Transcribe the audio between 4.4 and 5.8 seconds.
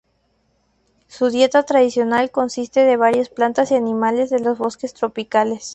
bosques tropicales.